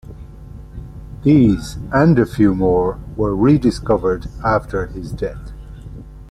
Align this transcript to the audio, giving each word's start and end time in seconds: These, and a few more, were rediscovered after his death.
These, 1.21 1.77
and 1.93 2.17
a 2.17 2.25
few 2.25 2.55
more, 2.55 2.97
were 3.15 3.35
rediscovered 3.35 4.25
after 4.43 4.87
his 4.87 5.11
death. 5.11 5.51